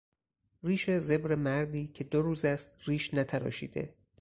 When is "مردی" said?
1.35-1.87